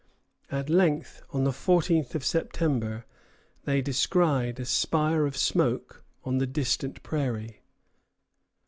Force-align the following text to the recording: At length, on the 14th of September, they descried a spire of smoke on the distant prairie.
At 0.49 0.67
length, 0.67 1.21
on 1.29 1.43
the 1.43 1.51
14th 1.51 2.15
of 2.15 2.25
September, 2.25 3.05
they 3.65 3.83
descried 3.83 4.59
a 4.59 4.65
spire 4.65 5.27
of 5.27 5.37
smoke 5.37 6.03
on 6.23 6.39
the 6.39 6.47
distant 6.47 7.03
prairie. 7.03 7.61